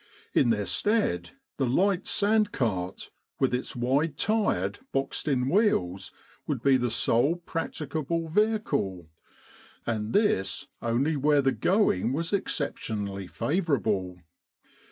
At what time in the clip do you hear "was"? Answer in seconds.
12.13-12.33